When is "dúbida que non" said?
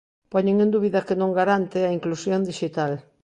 0.75-1.35